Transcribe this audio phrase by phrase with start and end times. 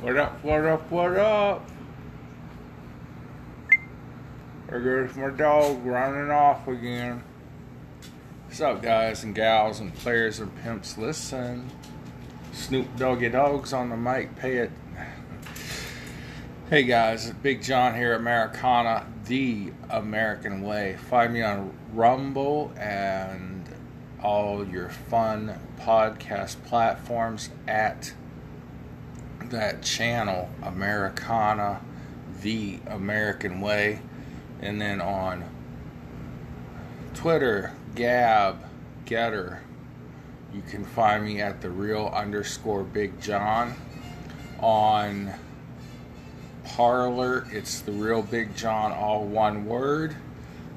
[0.00, 1.68] What up, what up, what up?
[4.68, 7.24] There goes my dog running off again.
[8.46, 10.98] What's up, guys and gals and players and pimps?
[10.98, 11.68] Listen.
[12.52, 14.36] Snoop Doggy Dogg's on the mic.
[14.36, 14.70] Pay it.
[16.70, 17.32] Hey, guys.
[17.42, 20.96] Big John here, Americana, the American way.
[21.10, 23.68] Find me on Rumble and
[24.22, 28.12] all your fun podcast platforms at
[29.50, 31.80] that channel, Americana,
[32.42, 34.00] the American Way,
[34.60, 35.44] and then on
[37.14, 38.58] Twitter, Gab,
[39.06, 39.58] Gettr.
[40.52, 43.74] You can find me at the real underscore Big John.
[44.60, 45.32] On
[46.64, 50.16] Parler, it's the real Big John, all one word.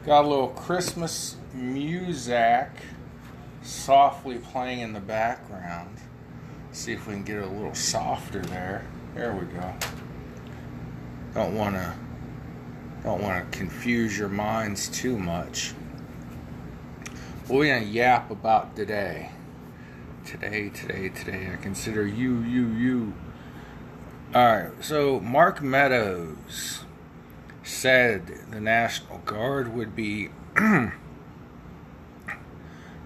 [0.05, 2.69] Got a little Christmas music
[3.61, 5.97] softly playing in the background.
[6.73, 8.85] See if we can get it a little softer there.
[9.13, 9.73] There we go.
[11.33, 11.93] Don't want to
[13.03, 15.73] don't want to confuse your minds too much.
[17.47, 19.31] What we're gonna yap about today.
[20.25, 21.49] Today, today, today.
[21.51, 23.13] I consider you, you, you.
[24.33, 24.71] All right.
[24.79, 26.85] So Mark Meadows
[27.63, 30.29] said the National Guard would be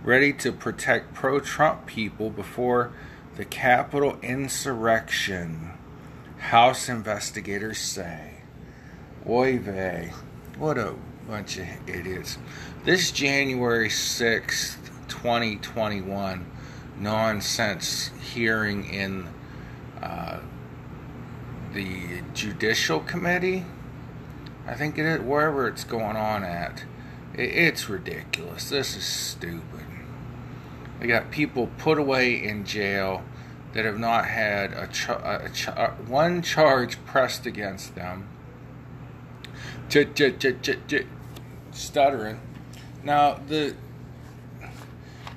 [0.04, 2.92] ready to protect pro-Trump people before
[3.36, 5.72] the Capitol insurrection,
[6.38, 8.36] House investigators say.
[9.28, 10.12] Oy vey.
[10.58, 10.96] What a
[11.28, 12.38] bunch of idiots.
[12.84, 16.46] This January 6th, 2021,
[17.00, 19.28] nonsense hearing in
[20.02, 20.40] uh,
[21.74, 23.66] the Judicial Committee,
[24.68, 26.84] I think it is, wherever it's going on at,
[27.34, 28.70] it's ridiculous.
[28.70, 29.85] This is stupid.
[31.00, 33.24] We got people put away in jail
[33.74, 34.90] that have not had a,
[35.76, 38.30] a, one charge pressed against them.
[41.72, 42.40] Stuttering.
[43.04, 43.76] Now the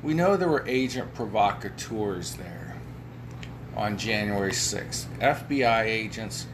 [0.02, 2.76] we know there were agent provocateurs there
[3.76, 5.06] on January 6th.
[5.18, 6.46] FBI agents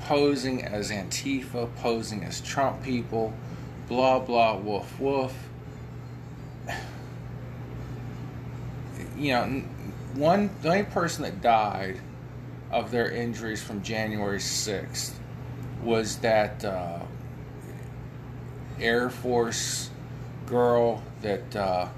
[0.00, 3.32] posing as Antifa, posing as Trump people,
[3.86, 5.32] blah blah woof woof
[9.22, 9.62] you know,
[10.14, 12.00] one the only person that died
[12.70, 15.12] of their injuries from January 6th
[15.82, 16.98] was that uh,
[18.80, 19.90] Air Force
[20.46, 21.88] girl that uh,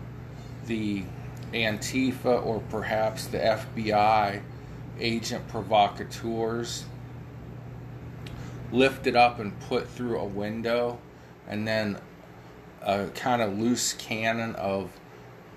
[0.67, 1.05] the
[1.53, 4.43] Antifa or perhaps the FBI
[5.01, 6.85] agent provocateurs
[8.71, 10.99] lifted up and put through a window,
[11.49, 11.97] and then
[12.83, 14.91] a kind of loose cannon of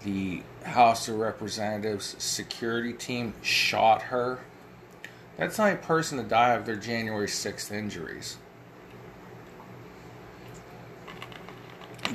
[0.03, 4.39] the House of Representatives security team shot her.
[5.37, 8.37] That's not a person to die of their January 6th injuries.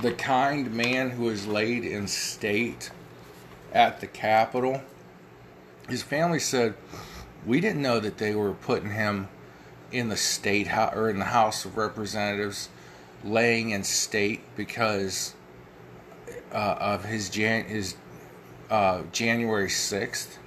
[0.01, 2.91] The kind man who was laid in state
[3.73, 4.83] at the Capitol,
[5.89, 6.75] his family said,
[7.47, 9.29] We didn't know that they were putting him
[9.93, 12.71] in the state or in the House of Representatives,
[13.23, 15.35] laying in state because
[16.53, 17.95] uh, of his Jan- his
[18.73, 20.39] uh, January sixth.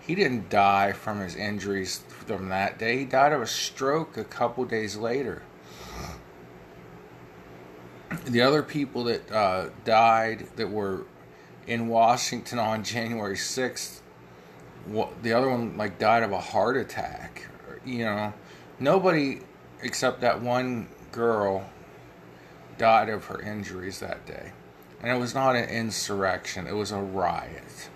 [0.00, 2.98] He didn't die from his injuries from that day.
[2.98, 5.42] He died of a stroke a couple days later.
[8.24, 11.04] The other people that uh, died that were
[11.66, 14.02] in Washington on January sixth,
[15.22, 17.48] the other one like died of a heart attack.
[17.84, 18.32] You know,
[18.80, 19.42] nobody
[19.82, 21.70] except that one girl
[22.76, 24.52] died of her injuries that day.
[25.00, 27.88] And it was not an insurrection, it was a riot.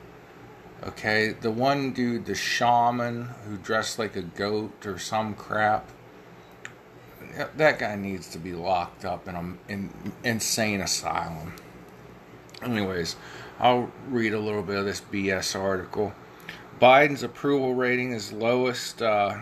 [0.85, 5.89] Okay, the one dude, the shaman who dressed like a goat or some crap,
[7.57, 9.91] that guy needs to be locked up in an in,
[10.25, 11.53] insane asylum.
[12.62, 13.17] Anyways,
[13.59, 16.12] I'll read a little bit of this BS article.
[16.81, 19.38] Biden's approval rating is lowest uh,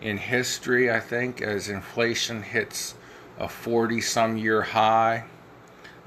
[0.00, 2.94] in history, I think, as inflation hits
[3.38, 5.24] a 40 some year high.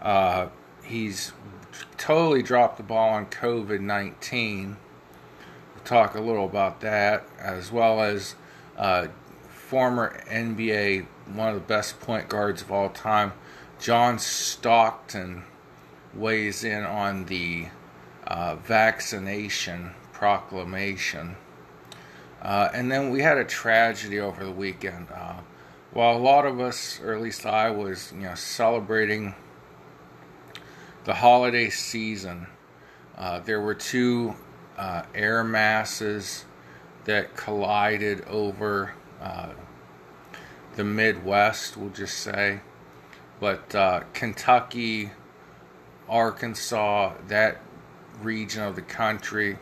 [0.02, 0.48] Uh,
[0.88, 1.32] he's
[1.98, 4.78] totally dropped the ball on COVID 19.
[5.76, 8.36] We'll talk a little about that, as well as
[8.78, 9.08] uh,
[9.48, 13.34] former NBA, one of the best point guards of all time,
[13.80, 15.44] John Stockton,
[16.14, 17.68] weighs in on the
[18.26, 21.36] uh, vaccination proclamation.
[22.42, 25.08] Uh, and then we had a tragedy over the weekend.
[25.14, 25.42] Uh,
[25.92, 29.34] while a lot of us, or at least I was, you know, celebrating
[31.08, 32.46] the holiday season,
[33.18, 34.36] uh, there were two
[34.78, 36.44] uh, air masses
[37.06, 39.54] that collided over uh,
[40.76, 42.60] the Midwest, we'll just say.
[43.40, 45.12] But uh, Kentucky,
[46.10, 47.62] Arkansas, that
[48.22, 49.58] region of the country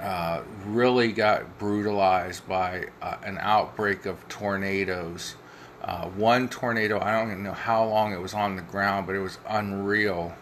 [0.00, 5.36] uh, really got brutalized by uh, an outbreak of tornadoes.
[5.82, 9.16] Uh, one tornado, I don't even know how long it was on the ground, but
[9.16, 10.32] it was unreal.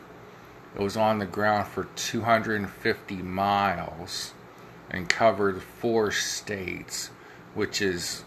[0.75, 4.34] It was on the ground for 250 miles
[4.90, 7.10] and covered four states,
[7.54, 8.25] which is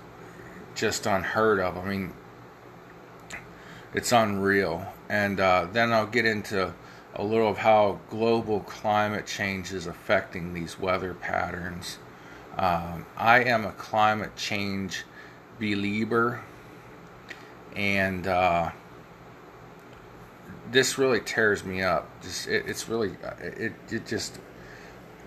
[0.73, 1.77] just unheard of.
[1.77, 2.13] I mean,
[3.93, 4.91] it's unreal.
[5.07, 6.73] And uh, then I'll get into
[7.15, 11.99] a little of how global climate change is affecting these weather patterns.
[12.57, 15.03] Um, I am a climate change
[15.59, 16.41] believer,
[17.75, 18.71] and uh,
[20.71, 22.07] this really tears me up.
[22.21, 24.39] Just it, it's really it it just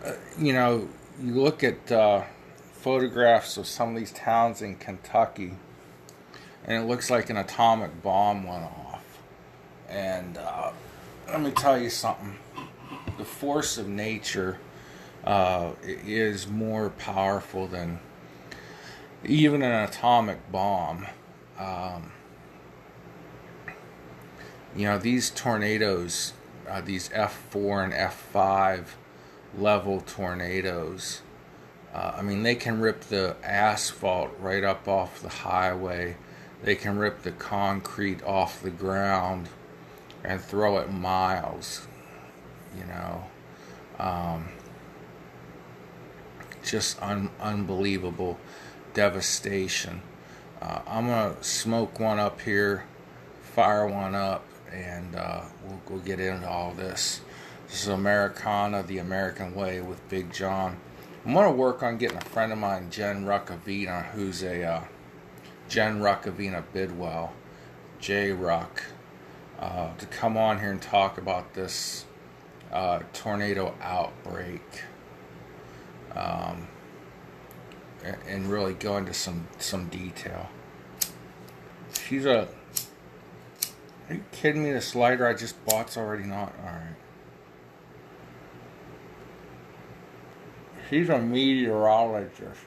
[0.05, 0.89] uh, you know
[1.23, 2.23] you look at uh,
[2.73, 5.55] photographs of some of these towns in Kentucky,
[6.65, 9.05] and it looks like an atomic bomb went off.
[9.89, 10.73] And uh,
[11.29, 12.37] let me tell you something:
[13.19, 14.59] the force of nature
[15.25, 17.99] uh, is more powerful than
[19.25, 21.07] even an atomic bomb.
[21.59, 22.13] Um,
[24.77, 26.35] you know, these tornadoes,
[26.69, 28.85] uh, these F4 and F5
[29.57, 31.23] level tornadoes,
[31.95, 36.17] uh, I mean, they can rip the asphalt right up off the highway.
[36.63, 39.49] They can rip the concrete off the ground
[40.23, 41.87] and throw it miles,
[42.79, 43.25] you know.
[43.99, 44.49] Um,
[46.63, 48.39] just un- unbelievable
[48.93, 50.03] devastation.
[50.61, 52.85] Uh, I'm going to smoke one up here,
[53.41, 54.45] fire one up,
[54.77, 57.21] and uh, we'll, we'll get into all this.
[57.69, 60.77] This is Americana, the American Way with Big John.
[61.25, 64.85] I'm going to work on getting a friend of mine, Jen Ruckavina, who's a uh,
[65.69, 67.33] Jen Ruckavina Bidwell,
[67.99, 68.85] J Ruck,
[69.59, 72.05] uh, to come on here and talk about this
[72.73, 74.83] uh, tornado outbreak.
[76.15, 76.69] Um,
[78.29, 80.49] and really go into some some detail.
[81.93, 82.49] She's a
[84.09, 84.73] are you kidding me?
[84.73, 86.53] The slider I just bought's already not.
[86.61, 86.95] Alright.
[90.89, 92.61] She's a meteorologist.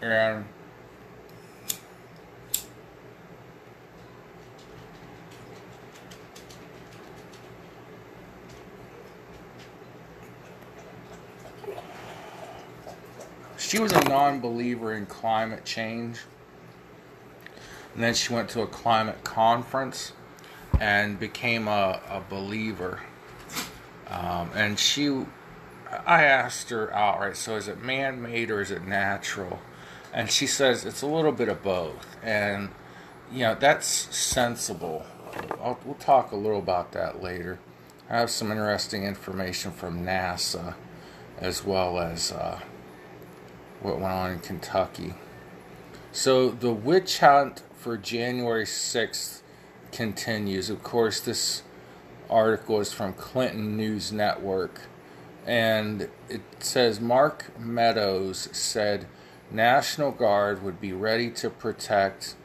[0.00, 0.44] And
[13.56, 16.18] she was a non believer in climate change
[17.94, 20.12] and then she went to a climate conference
[20.80, 23.00] and became a, a believer.
[24.08, 25.08] Um, and she,
[26.06, 29.60] I asked her outright, so is it man made or is it natural?
[30.12, 32.16] And she says it's a little bit of both.
[32.22, 32.70] And,
[33.30, 35.06] you know, that's sensible.
[35.62, 37.58] I'll, we'll talk a little about that later.
[38.08, 40.74] I have some interesting information from NASA
[41.38, 42.60] as well as uh,
[43.80, 45.14] what went on in Kentucky.
[46.12, 49.40] So, the witch hunt for January 6th
[49.90, 50.70] continues.
[50.70, 51.64] Of course, this
[52.30, 54.82] article is from Clinton News Network.
[55.44, 59.06] And it says Mark Meadows said
[59.50, 62.36] National Guard would be ready to protect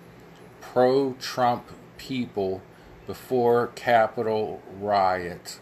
[0.60, 2.64] pro Trump people
[3.06, 5.60] before Capitol riot,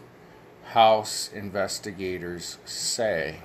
[0.68, 3.40] House investigators say.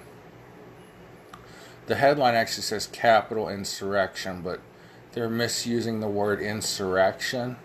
[1.88, 4.62] The headline actually says Capitol insurrection, but
[5.14, 7.58] they're misusing the word insurrection,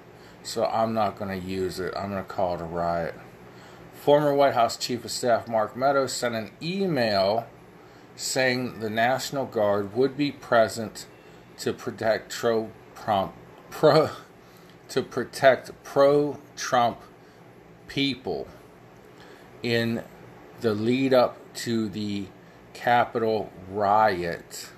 [0.43, 1.95] so I'm not going to use it.
[1.97, 3.15] I'm going to call it a riot.
[3.95, 7.47] Former White House Chief of Staff Mark Meadows sent an email
[8.17, 11.07] saying the National Guard would be present
[11.59, 12.73] to protect Trump,
[13.71, 14.11] pro,
[14.89, 17.01] to protect pro-Trump
[17.89, 18.49] people
[19.63, 20.03] in
[20.61, 22.27] the lead up to the
[22.73, 24.71] Capitol riot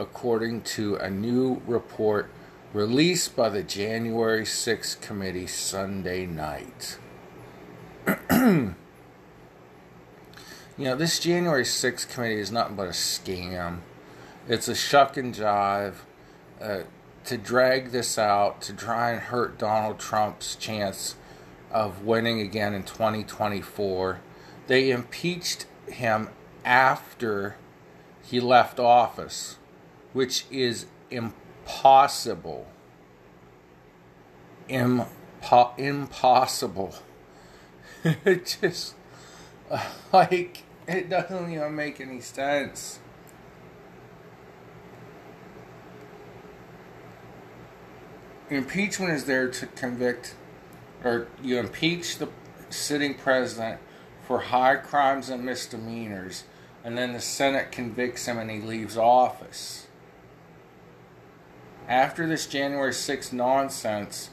[0.00, 2.30] according to a new report
[2.72, 6.98] released by the January 6th committee Sunday night.
[8.30, 8.74] you
[10.78, 13.80] know, this January 6th committee is nothing but a scam.
[14.48, 15.96] It's a shuck and jive
[16.62, 16.84] uh,
[17.24, 21.16] to drag this out, to try and hurt Donald Trump's chance
[21.70, 24.20] of winning again in 2024.
[24.66, 26.30] They impeached him
[26.64, 27.56] after
[28.22, 29.56] he left office
[30.12, 32.66] which is impossible.
[34.68, 36.94] Impo- impossible.
[38.04, 38.94] it just,
[40.12, 42.98] like, It doesn't even make any sense.
[48.48, 50.34] Impeachment is there to convict,
[51.04, 52.28] or you impeach the
[52.70, 53.80] sitting president
[54.26, 56.42] for high crimes and misdemeanors,
[56.82, 59.86] and then the Senate convicts him and he leaves office.
[61.90, 64.30] After this January 6 nonsense,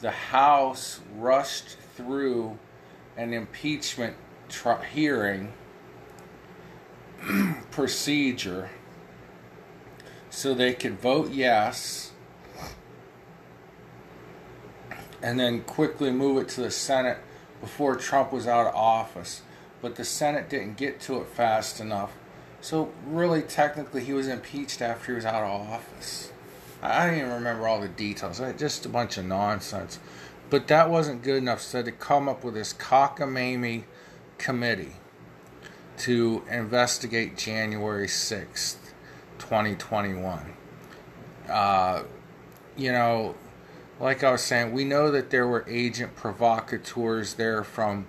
[0.00, 2.58] the House rushed through
[3.16, 4.16] an impeachment
[4.92, 5.54] hearing
[7.70, 8.68] procedure
[10.28, 12.12] so they could vote yes
[15.22, 17.16] and then quickly move it to the Senate
[17.62, 19.40] before Trump was out of office.
[19.80, 22.12] But the Senate didn't get to it fast enough.
[22.60, 26.29] So, really, technically, he was impeached after he was out of office.
[26.82, 28.40] I don't even remember all the details.
[28.56, 29.98] Just a bunch of nonsense.
[30.48, 31.60] But that wasn't good enough.
[31.60, 33.84] So, to come up with this cockamamie
[34.38, 34.96] committee
[35.98, 38.76] to investigate January 6th,
[39.38, 40.54] 2021.
[41.48, 42.04] Uh,
[42.76, 43.34] you know,
[44.00, 48.06] like I was saying, we know that there were agent provocateurs there from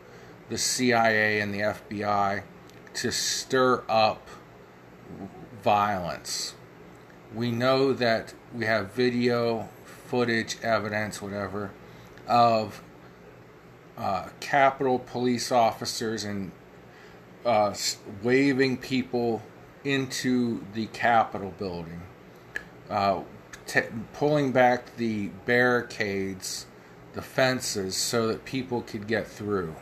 [0.49, 2.43] the CIA and the FBI
[2.93, 4.27] to stir up
[5.61, 6.53] violence.
[7.33, 11.71] We know that we have video footage, evidence, whatever,
[12.27, 12.81] of
[13.97, 16.51] uh, Capitol police officers and
[17.45, 17.73] uh,
[18.21, 19.41] waving people
[19.83, 22.01] into the Capitol building.
[22.89, 23.21] Uh,
[23.65, 23.81] t-
[24.13, 26.65] pulling back the barricades,
[27.13, 29.75] the fences, so that people could get through.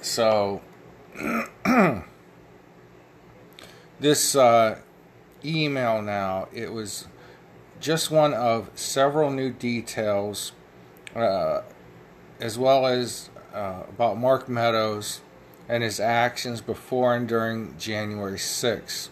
[0.00, 0.60] So,
[4.00, 4.78] this uh,
[5.44, 7.06] email now, it was
[7.80, 10.52] just one of several new details,
[11.14, 11.62] uh,
[12.40, 15.20] as well as uh, about Mark Meadows
[15.68, 19.08] and his actions before and during January 6th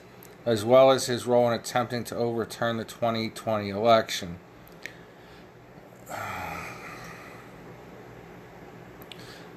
[0.47, 4.39] as well as his role in attempting to overturn the 2020 election.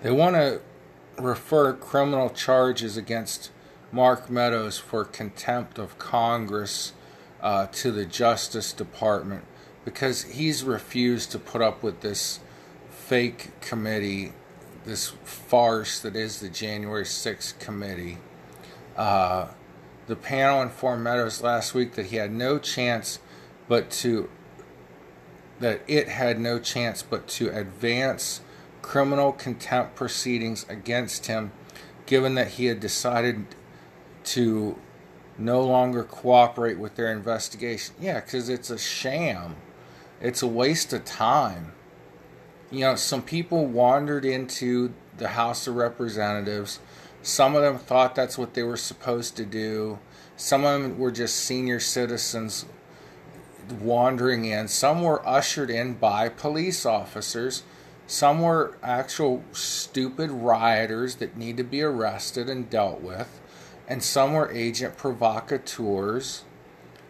[0.01, 0.61] They want to
[1.17, 3.51] refer criminal charges against
[3.93, 6.93] Mark Meadows for contempt of Congress
[7.41, 9.43] uh, to the Justice Department
[9.85, 12.39] because he's refused to put up with this
[12.89, 14.33] fake committee,
[14.83, 18.17] this farce that is the January 6th committee.
[18.97, 19.49] Uh,
[20.07, 23.19] the panel informed Meadows last week that he had no chance
[23.67, 24.27] but to
[25.59, 28.41] that it had no chance but to advance
[28.81, 31.51] criminal contempt proceedings against him
[32.05, 33.45] given that he had decided
[34.25, 34.77] to
[35.37, 37.95] no longer cooperate with their investigation.
[37.99, 39.55] Yeah, cuz it's a sham.
[40.21, 41.73] It's a waste of time.
[42.71, 46.79] You know, some people wandered into the House of Representatives
[47.23, 49.99] some of them thought that's what they were supposed to do.
[50.35, 52.65] Some of them were just senior citizens
[53.79, 54.67] wandering in.
[54.67, 57.63] Some were ushered in by police officers.
[58.07, 63.39] Some were actual stupid rioters that need to be arrested and dealt with.
[63.87, 66.43] And some were agent provocateurs,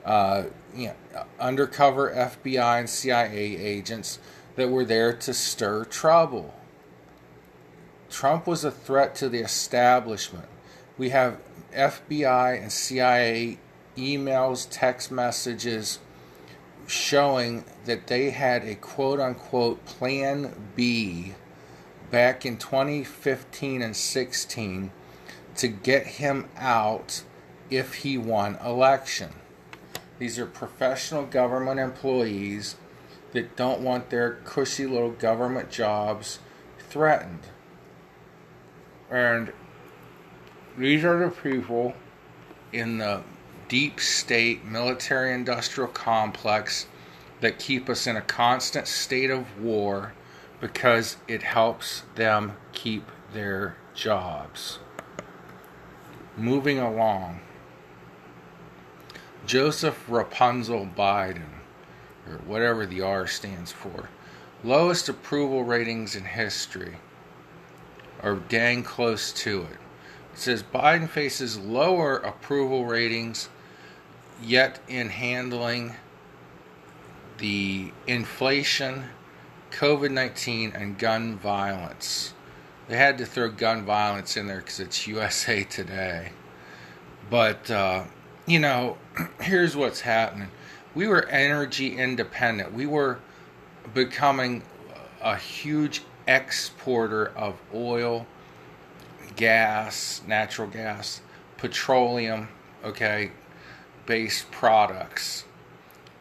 [0.05, 4.19] uh, you know, undercover FBI and CIA agents
[4.55, 6.53] that were there to stir trouble.
[8.09, 10.47] Trump was a threat to the establishment.
[10.97, 11.39] We have
[11.73, 13.57] FBI and CIA
[13.97, 15.99] emails, text messages
[16.85, 21.33] showing that they had a quote unquote plan B
[22.11, 24.91] back in 2015 and 16
[25.57, 27.23] to get him out
[27.69, 29.29] if he won election.
[30.19, 32.75] These are professional government employees
[33.33, 36.39] that don't want their cushy little government jobs
[36.77, 37.47] threatened.
[39.09, 39.51] And
[40.77, 41.93] these are the people
[42.71, 43.23] in the
[43.67, 46.87] deep state military industrial complex
[47.41, 50.13] that keep us in a constant state of war
[50.61, 54.79] because it helps them keep their jobs.
[56.37, 57.41] Moving along,
[59.45, 61.61] Joseph Rapunzel Biden,
[62.27, 64.09] or whatever the R stands for,
[64.63, 66.95] lowest approval ratings in history
[68.23, 69.77] or dang close to it.
[70.33, 73.49] It says Biden faces lower approval ratings,
[74.41, 75.93] yet in handling
[77.37, 79.03] the inflation,
[79.71, 82.33] COVID 19, and gun violence.
[82.87, 86.31] They had to throw gun violence in there because it's USA Today.
[87.29, 88.03] But, uh,
[88.45, 88.97] you know,
[89.41, 90.49] here's what's happening.
[90.93, 92.73] We were energy independent.
[92.73, 93.19] We were
[93.93, 94.63] becoming
[95.21, 98.27] a huge exporter of oil,
[99.35, 101.21] gas, natural gas,
[101.57, 102.49] petroleum,
[102.83, 103.31] okay,
[104.05, 105.45] based products.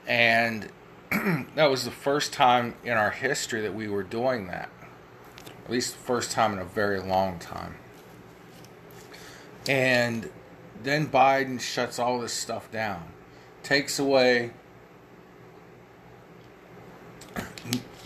[0.07, 0.71] And
[1.11, 4.71] that was the first time in our history that we were doing that.
[5.64, 7.76] At least the first time in a very long time.
[9.69, 10.31] And
[10.83, 13.04] then Biden shuts all this stuff down,
[13.62, 14.50] takes away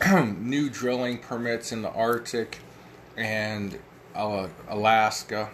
[0.39, 2.59] new drilling permits in the Arctic
[3.17, 3.79] and
[4.15, 5.51] uh, Alaska,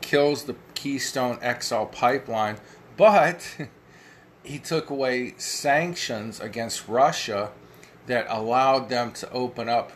[0.00, 2.56] kills the Keystone XL pipeline,
[2.96, 3.56] but
[4.42, 7.50] he took away sanctions against Russia
[8.06, 9.92] that allowed them to open up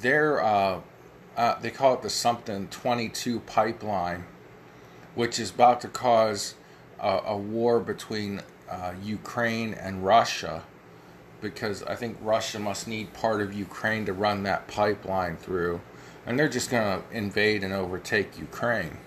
[0.00, 0.80] their, uh,
[1.36, 4.24] uh, they call it the something 22 pipeline,
[5.14, 6.54] which is about to cause
[7.02, 10.64] a war between uh, Ukraine and Russia
[11.40, 15.80] because I think Russia must need part of Ukraine to run that pipeline through,
[16.26, 18.98] and they're just going to invade and overtake Ukraine.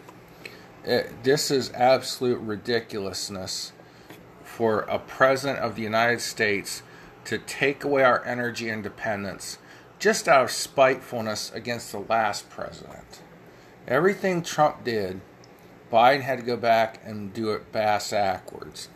[0.84, 3.72] It, this is absolute ridiculousness
[4.44, 6.84] for a president of the United States
[7.26, 9.58] to take away our energy independence
[10.04, 13.22] just out of spitefulness against the last president.
[13.88, 15.22] Everything Trump did,
[15.90, 18.90] Biden had to go back and do it bass backwards.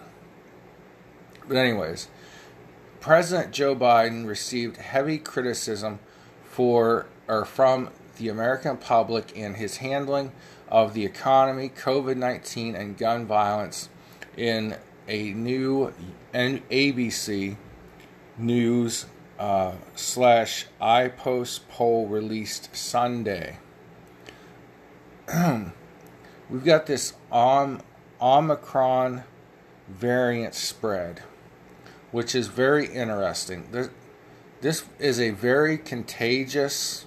[1.47, 2.09] But, anyways,
[2.99, 5.99] President Joe Biden received heavy criticism
[6.43, 10.33] for or from the American public in his handling
[10.67, 13.87] of the economy, COVID 19, and gun violence
[14.35, 14.75] in
[15.07, 15.93] a new
[16.33, 17.55] ABC
[18.37, 19.05] News
[19.39, 23.57] uh, slash Ipsos poll released Sunday.
[26.49, 27.81] We've got this Om-
[28.21, 29.23] Omicron
[29.87, 31.21] variant spread
[32.11, 33.67] which is very interesting.
[33.71, 33.89] This,
[34.61, 37.05] this is a very contagious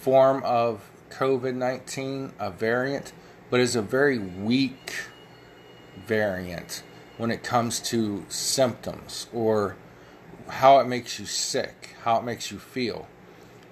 [0.00, 3.12] form of COVID 19, a variant,
[3.50, 4.94] but is a very weak
[6.06, 6.82] variant
[7.16, 9.76] when it comes to symptoms or
[10.48, 13.06] how it makes you sick, how it makes you feel.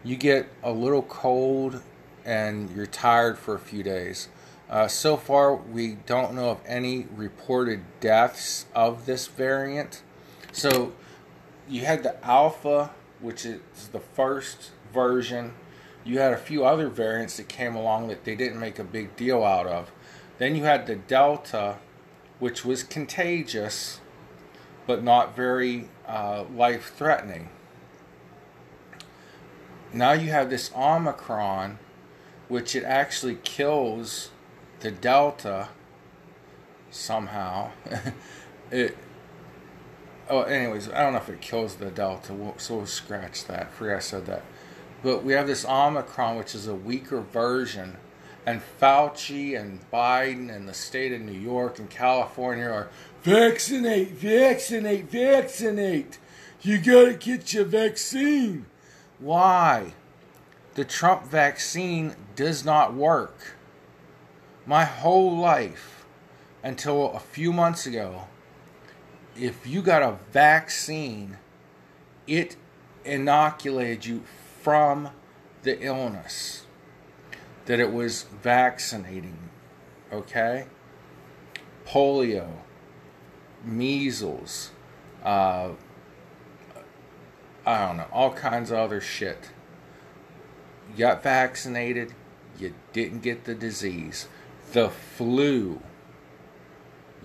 [0.02, 1.82] You get a little cold
[2.24, 4.28] and you're tired for a few days.
[4.68, 10.02] Uh, so far, we don't know of any reported deaths of this variant.
[10.52, 10.92] So
[11.68, 13.60] you had the alpha, which is
[13.92, 15.54] the first version.
[16.04, 19.16] You had a few other variants that came along that they didn't make a big
[19.16, 19.90] deal out of.
[20.38, 21.76] Then you had the delta,
[22.38, 24.00] which was contagious,
[24.86, 27.48] but not very uh, life threatening.
[29.92, 31.78] Now you have this Omicron,
[32.48, 34.30] which it actually kills
[34.80, 35.68] the delta
[36.90, 37.70] somehow.
[38.70, 38.96] it
[40.28, 43.72] oh, anyways, I don't know if it kills the delta, so we'll scratch that.
[43.72, 44.42] Forget I said that.
[45.02, 47.98] But we have this Omicron, which is a weaker version,
[48.46, 52.88] and Fauci and Biden and the state of New York and California are
[53.22, 56.18] vaccinate, vaccinate, vaccinate.
[56.60, 58.66] You gotta get your vaccine.
[59.18, 59.94] Why?
[60.74, 63.56] The Trump vaccine does not work.
[64.66, 66.04] My whole life,
[66.62, 68.24] until a few months ago,
[69.36, 71.38] if you got a vaccine,
[72.26, 72.56] it
[73.04, 74.22] inoculated you
[74.62, 75.10] from
[75.62, 76.63] the illness
[77.66, 79.38] that it was vaccinating.
[80.12, 80.66] Okay?
[81.86, 82.48] Polio,
[83.64, 84.70] measles,
[85.22, 85.70] uh,
[87.66, 89.50] I don't know, all kinds of other shit.
[90.90, 92.14] You got vaccinated,
[92.58, 94.28] you didn't get the disease.
[94.72, 95.80] The flu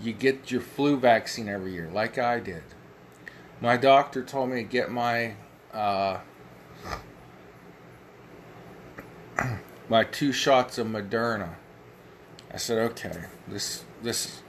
[0.02, 2.64] you get your flu vaccine every year, like I did.
[3.62, 5.34] My doctor told me to get my
[5.74, 6.20] uh,
[9.90, 11.56] my two shots of Moderna.
[12.54, 14.42] I said, okay, this this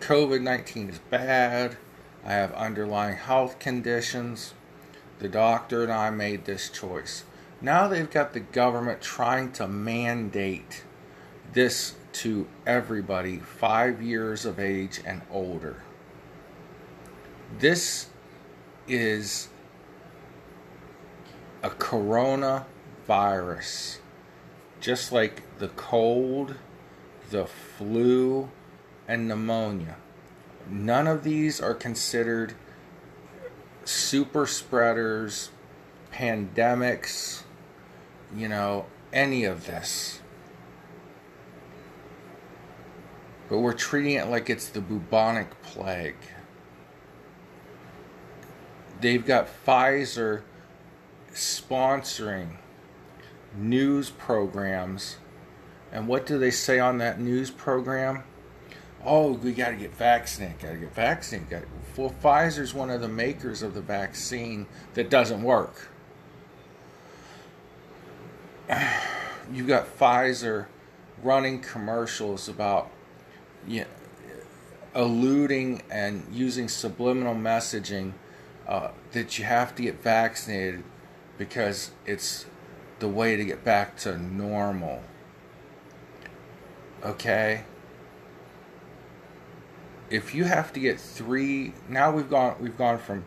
[0.00, 1.76] COVID nineteen is bad.
[2.24, 4.54] I have underlying health conditions.
[5.18, 7.24] The doctor and I made this choice.
[7.60, 10.84] Now they've got the government trying to mandate
[11.52, 15.82] this to everybody five years of age and older.
[17.58, 18.08] This
[18.88, 19.48] is
[21.62, 23.98] a coronavirus,
[24.86, 26.54] just like the cold,
[27.30, 28.48] the flu,
[29.08, 29.96] and pneumonia.
[30.70, 32.54] None of these are considered
[33.84, 35.50] super spreaders,
[36.12, 37.42] pandemics,
[38.32, 40.20] you know, any of this.
[43.48, 46.16] but we're treating it like it's the bubonic plague.
[49.00, 50.42] They've got Pfizer
[51.32, 52.56] sponsoring
[53.56, 55.16] news programs.
[55.92, 58.24] And what do they say on that news program?
[59.04, 60.58] Oh, we got to get vaccinated.
[60.60, 61.48] Got to get vaccinated.
[61.48, 61.62] Got
[61.96, 65.88] well, Pfizer's one of the makers of the vaccine that doesn't work.
[69.52, 70.66] You've got Pfizer
[71.22, 72.90] running commercials about
[73.66, 73.86] you know,
[74.94, 78.12] alluding and using subliminal messaging
[78.66, 80.82] uh, that you have to get vaccinated
[81.38, 82.46] because it's
[82.98, 85.02] the way to get back to normal.
[87.04, 87.64] Okay?
[90.08, 93.24] If you have to get 3 now we've gone we've gone from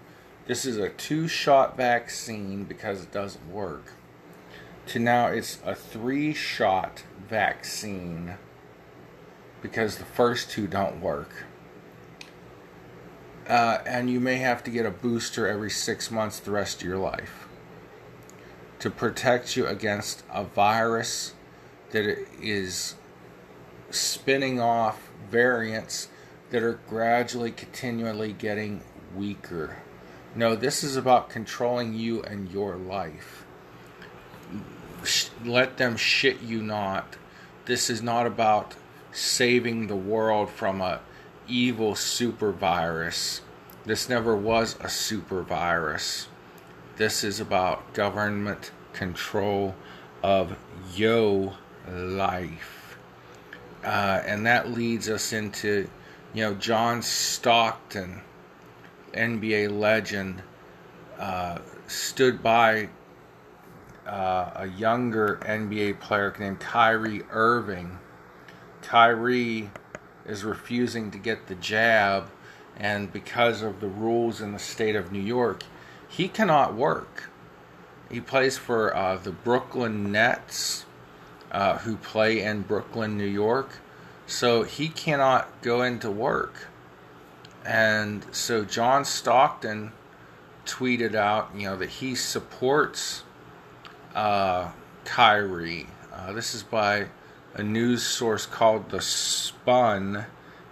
[0.48, 3.94] this is a two-shot vaccine because it doesn't work
[4.88, 8.36] to now it's a three-shot vaccine
[9.62, 11.46] because the first two don't work.
[13.48, 16.88] Uh, and you may have to get a booster every six months the rest of
[16.88, 17.39] your life
[18.80, 21.34] to protect you against a virus
[21.92, 22.06] that
[22.42, 22.96] is
[23.90, 26.08] spinning off variants
[26.52, 28.82] that are gradually, continually getting
[29.16, 29.78] weaker.
[30.36, 33.46] No, this is about controlling you and your life.
[35.44, 37.18] Let them shit you not.
[37.66, 38.76] This is not about
[39.12, 41.02] saving the world from a
[41.48, 43.42] evil super virus.
[43.86, 46.28] This never was a super virus.
[47.00, 49.74] This is about government control
[50.22, 50.58] of
[50.94, 51.54] yo
[51.90, 52.98] life.
[53.86, 55.90] Uh, and that leads us into,
[56.34, 58.20] you know, John Stockton,
[59.14, 60.44] NBA legend,
[61.18, 62.90] uh, stood by
[64.06, 67.98] uh, a younger NBA player named Kyrie Irving.
[68.82, 69.72] Kyrie
[70.26, 72.30] is refusing to get the jab,
[72.76, 75.64] and because of the rules in the state of New York,
[76.10, 77.30] he cannot work.
[78.12, 80.86] He plays for uh, the Brooklyn Nets,
[81.52, 83.80] uh, who play in Brooklyn, New York.
[84.26, 86.68] So he cannot go into work.
[87.66, 89.92] And so John Stockton
[90.66, 93.24] tweeted out, you know, that he supports
[94.16, 94.72] uh,
[95.06, 95.88] Kyrie.
[96.14, 97.08] Uh, this is by
[97.54, 100.26] a news source called The Spun,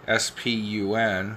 [0.06, 1.36] S P U N.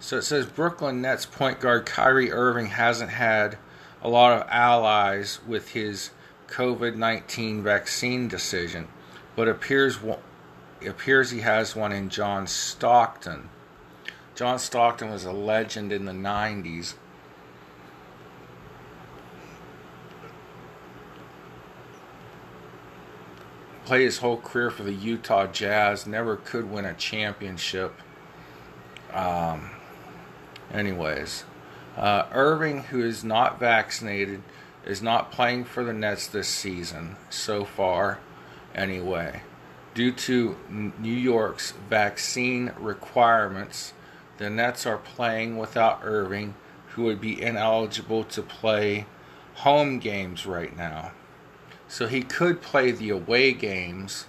[0.00, 3.58] So it says Brooklyn Nets point guard Kyrie Irving hasn't had
[4.02, 6.10] a lot of allies with his
[6.48, 8.88] COVID 19 vaccine decision,
[9.36, 9.98] but appears,
[10.84, 13.50] appears he has one in John Stockton.
[14.34, 16.94] John Stockton was a legend in the 90s
[23.90, 27.92] played his whole career for the Utah Jazz, never could win a championship.
[29.12, 29.68] Um,
[30.72, 31.44] anyways,
[31.96, 34.42] uh, Irving, who is not vaccinated,
[34.84, 38.20] is not playing for the Nets this season so far,
[38.74, 39.42] anyway.
[39.94, 43.92] Due to New York's vaccine requirements,
[44.38, 46.54] the Nets are playing without Irving,
[46.90, 49.06] who would be ineligible to play
[49.56, 51.12] home games right now.
[51.88, 54.26] So he could play the away games,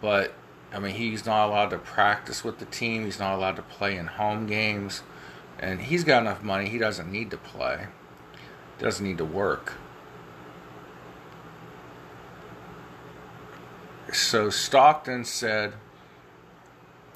[0.00, 0.32] but
[0.72, 3.04] I mean, he's not allowed to practice with the team.
[3.04, 5.02] He's not allowed to play in home games.
[5.58, 7.86] And he's got enough money, he doesn't need to play,
[8.78, 9.74] doesn't need to work.
[14.12, 15.74] So Stockton said,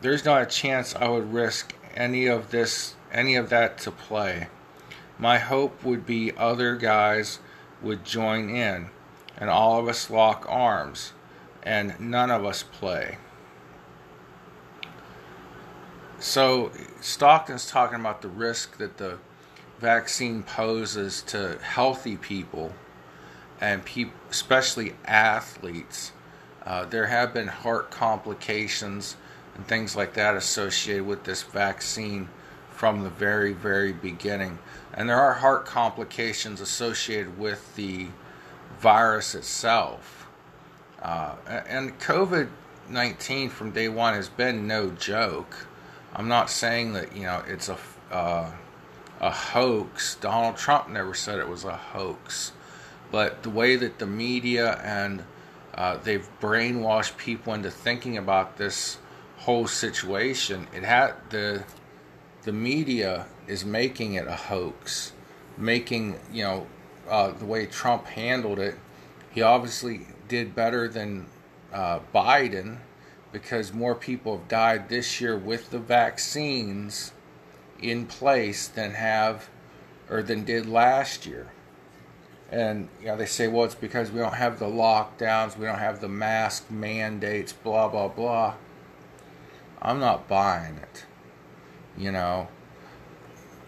[0.00, 4.48] There's not a chance I would risk any of this, any of that to play.
[5.18, 7.38] My hope would be other guys
[7.80, 8.90] would join in
[9.36, 11.12] and all of us lock arms,
[11.62, 13.18] and none of us play.
[16.22, 19.18] So, Stockton's talking about the risk that the
[19.80, 22.72] vaccine poses to healthy people
[23.60, 26.12] and people, especially athletes.
[26.64, 29.16] Uh, there have been heart complications
[29.56, 32.28] and things like that associated with this vaccine
[32.70, 34.60] from the very, very beginning.
[34.94, 38.06] And there are heart complications associated with the
[38.78, 40.28] virus itself.
[41.02, 42.48] Uh, and COVID
[42.88, 45.66] 19 from day one has been no joke.
[46.14, 47.78] I'm not saying that, you know, it's a,
[48.10, 48.50] uh,
[49.20, 50.16] a hoax.
[50.16, 52.52] Donald Trump never said it was a hoax.
[53.10, 55.24] But the way that the media and
[55.74, 58.98] uh, they've brainwashed people into thinking about this
[59.38, 61.64] whole situation, it had the
[62.42, 65.12] the media is making it a hoax,
[65.56, 66.66] making you know
[67.08, 68.76] uh, the way Trump handled it,
[69.30, 71.26] he obviously did better than
[71.72, 72.78] uh, Biden
[73.32, 77.12] because more people have died this year with the vaccines
[77.80, 79.48] in place than have
[80.08, 81.50] or than did last year.
[82.50, 85.78] And you know, they say, well, it's because we don't have the lockdowns, we don't
[85.78, 88.54] have the mask mandates, blah blah blah.
[89.80, 91.06] I'm not buying it.
[91.96, 92.48] You know,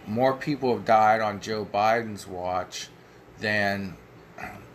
[0.06, 2.88] more people have died on Joe Biden's watch
[3.38, 3.96] than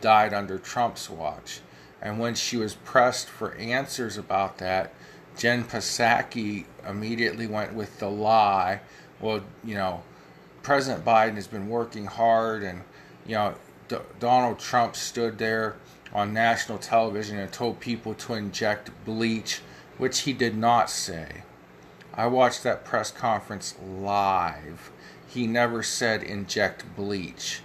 [0.02, 1.62] died under Trump's watch.
[2.02, 4.94] And when she was pressed for answers about that,
[5.38, 8.82] Jen Psaki immediately went with the lie.
[9.20, 10.04] Well, you know,
[10.64, 12.82] President Biden has been working hard, and
[13.26, 13.56] you know,
[13.88, 15.76] D- Donald Trump stood there
[16.14, 19.62] on national television and told people to inject bleach,
[19.98, 21.44] which he did not say.
[22.14, 24.92] I watched that press conference live.
[25.28, 27.62] He never said inject bleach.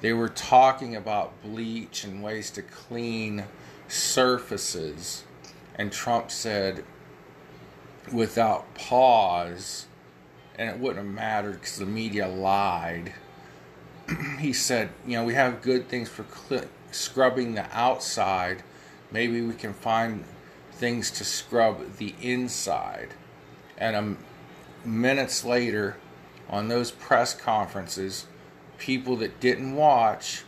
[0.00, 3.44] They were talking about bleach and ways to clean
[3.88, 5.24] surfaces.
[5.74, 6.84] And Trump said,
[8.12, 9.86] without pause,
[10.58, 13.12] and it wouldn't have mattered because the media lied.
[14.38, 18.62] he said, you know, we have good things for cl- scrubbing the outside.
[19.10, 20.24] Maybe we can find
[20.72, 23.10] things to scrub the inside.
[23.76, 24.18] And um,
[24.84, 25.96] minutes later,
[26.48, 28.26] on those press conferences,
[28.78, 30.44] people that didn't watch,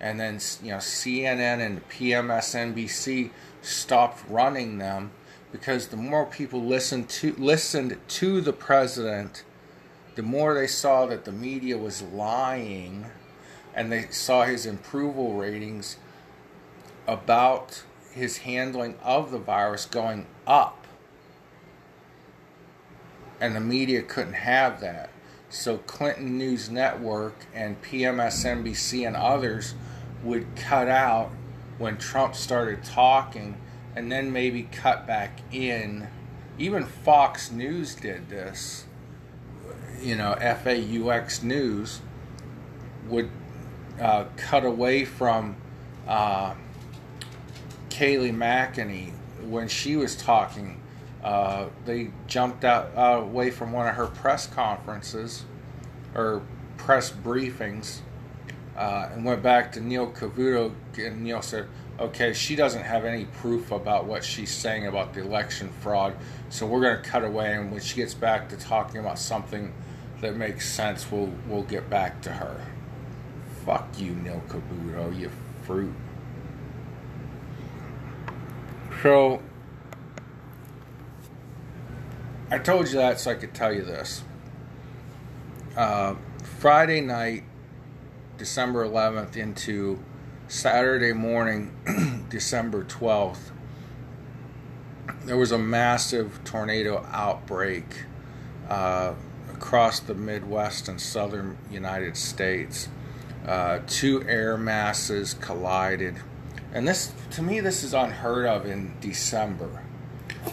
[0.00, 3.30] and then you know CNN and PMSNBC
[3.62, 5.10] stopped running them
[5.52, 9.44] because the more people listened to listened to the president,
[10.14, 13.06] the more they saw that the media was lying,
[13.74, 15.96] and they saw his approval ratings
[17.06, 17.82] about
[18.12, 20.86] his handling of the virus going up.
[23.40, 25.10] And the media couldn't have that.
[25.50, 29.74] So Clinton News Network and PMSNBC and others
[30.22, 31.30] would cut out
[31.78, 33.56] when Trump started talking
[33.94, 36.08] and then maybe cut back in.
[36.58, 38.84] Even Fox News did this.
[40.00, 42.00] You know, FAUX News
[43.08, 43.30] would
[44.00, 45.56] uh, cut away from
[46.06, 46.54] uh,
[47.88, 50.80] Kayleigh McEnany when she was talking
[51.26, 55.44] uh, they jumped out uh, away from one of her press conferences
[56.14, 56.40] or
[56.76, 57.98] press briefings
[58.76, 60.72] uh, and went back to Neil Cavuto.
[60.98, 61.66] And Neil said,
[61.98, 66.14] okay, she doesn't have any proof about what she's saying about the election fraud,
[66.50, 67.54] so we're going to cut away.
[67.54, 69.72] And when she gets back to talking about something
[70.20, 72.64] that makes sense, we'll, we'll get back to her.
[73.64, 75.30] Fuck you, Neil Cavuto, you
[75.62, 75.94] fruit.
[79.02, 79.42] So,
[82.50, 84.22] I told you that so I could tell you this.
[85.76, 86.14] Uh,
[86.58, 87.44] Friday night,
[88.38, 89.98] December 11th, into
[90.48, 93.50] Saturday morning, December 12th,
[95.24, 98.04] there was a massive tornado outbreak
[98.68, 99.14] uh,
[99.52, 102.88] across the Midwest and southern United States.
[103.46, 106.16] Uh, two air masses collided.
[106.72, 109.82] And this, to me, this is unheard of in December.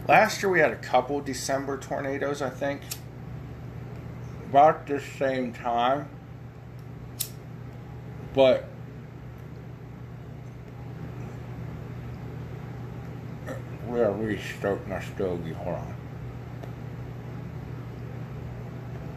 [0.07, 2.81] Last year we had a couple December tornadoes, I think.
[4.49, 6.07] About the same time.
[8.33, 8.65] But
[13.87, 15.53] we are restarting our stogie.
[15.53, 15.95] Hold on.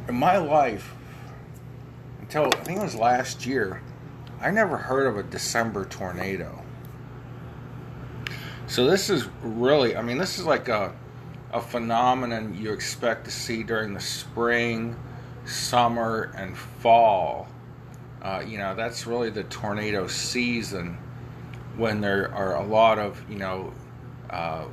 [0.08, 0.94] In my life,
[2.20, 3.82] until I think it was last year,
[4.40, 6.62] I never heard of a December tornado.
[8.66, 10.92] So this is really, I mean, this is like a
[11.52, 14.96] a phenomenon you expect to see during the spring,
[15.46, 17.48] summer, and fall.
[18.26, 20.98] Uh, you know, that's really the tornado season
[21.76, 23.72] when there are a lot of, you know,
[24.30, 24.64] uh,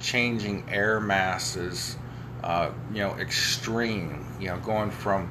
[0.00, 1.98] changing air masses,
[2.42, 5.30] uh, you know, extreme, you know, going from,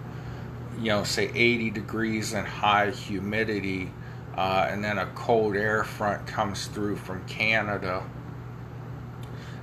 [0.78, 3.92] you know, say 80 degrees and high humidity
[4.38, 8.04] uh, and then a cold air front comes through from Canada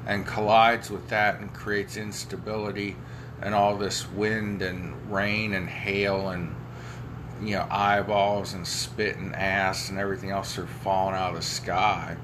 [0.09, 2.97] and collides with that and creates instability
[3.41, 6.53] and all this wind and rain and hail and
[7.41, 11.43] you know eyeballs and spit and ass and everything else are falling out of the
[11.43, 12.17] sky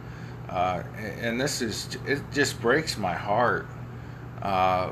[0.48, 0.82] uh,
[1.20, 3.66] and this is it just breaks my heart
[4.42, 4.90] uh,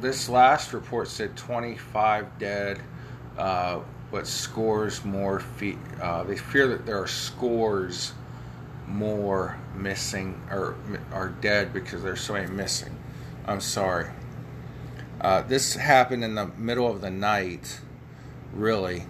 [0.00, 2.80] this last report said 25 dead
[3.38, 3.80] uh,
[4.10, 5.40] but scores more.
[5.40, 8.12] Fe- uh, they fear that there are scores
[8.86, 10.76] more missing or
[11.12, 12.96] are dead because there's so many missing.
[13.46, 14.10] I'm sorry.
[15.20, 17.80] Uh, this happened in the middle of the night,
[18.52, 19.04] really.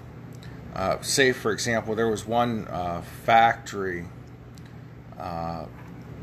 [0.74, 4.06] Uh, say, for example, there was one uh, factory
[5.18, 5.66] uh,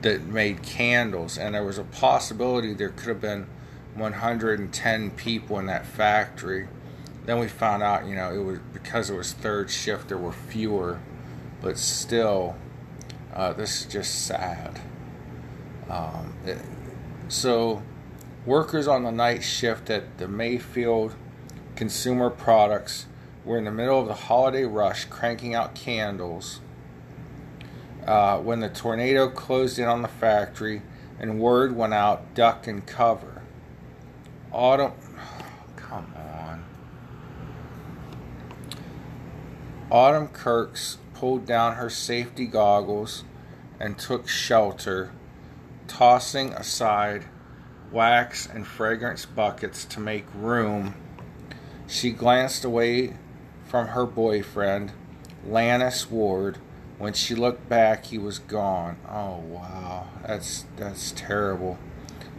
[0.02, 3.48] that made candles, and there was a possibility there could have been
[3.96, 6.68] 110 people in that factory
[7.28, 10.32] then we found out, you know, it was because it was third shift, there were
[10.32, 11.02] fewer
[11.62, 12.56] but still,
[13.34, 14.80] uh, this is just sad.
[15.90, 16.60] Um, it,
[17.28, 17.84] so,
[18.46, 21.16] workers on the night shift at the Mayfield
[21.76, 23.08] Consumer Products
[23.48, 26.60] were in the middle of the holiday rush cranking out candles
[28.06, 30.82] uh, when the tornado closed in on the factory
[31.18, 33.42] and word went out duck and cover.
[34.52, 34.92] Autumn.
[35.78, 36.66] Come on.
[39.90, 43.24] Autumn Kirks pulled down her safety goggles
[43.80, 45.12] and took shelter,
[45.88, 47.26] tossing aside
[47.92, 50.94] wax and fragrance buckets to make room.
[51.88, 53.14] She glanced away
[53.68, 54.94] from her boyfriend,
[55.46, 56.58] Lannis Ward.
[56.98, 58.98] When she looked back, he was gone.
[59.08, 61.78] Oh wow, that's that's terrible.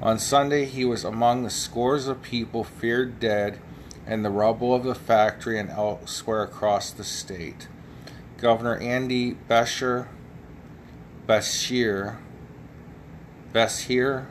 [0.03, 3.59] On Sunday, he was among the scores of people feared dead
[4.07, 7.69] in the rubble of the factory and elsewhere across the state.
[8.39, 10.09] Governor Andy Beshear,
[11.27, 12.17] Beshear,
[13.53, 14.27] Beshear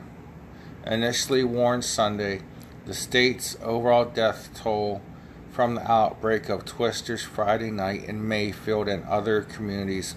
[0.86, 2.40] initially warned Sunday
[2.86, 5.02] the state's overall death toll
[5.50, 10.14] from the outbreak of Twisters Friday night in Mayfield and other communities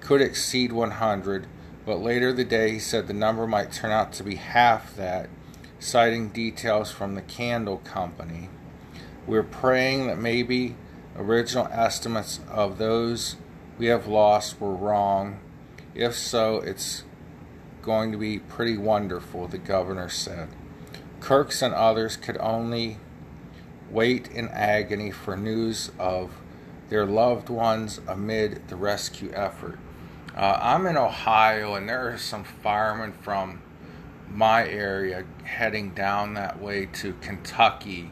[0.00, 1.46] could exceed 100,
[1.86, 5.28] but later the day he said the number might turn out to be half that,
[5.78, 8.48] citing details from the candle company.
[9.26, 10.76] We're praying that maybe
[11.16, 13.36] original estimates of those
[13.78, 15.40] we have lost were wrong.
[15.94, 17.04] If so, it's
[17.82, 20.48] going to be pretty wonderful, the governor said.
[21.20, 22.98] Kirks and others could only
[23.90, 26.30] wait in agony for news of
[26.88, 29.78] their loved ones amid the rescue effort.
[30.36, 33.62] Uh, I'm in Ohio, and there are some firemen from
[34.28, 38.10] my area heading down that way to Kentucky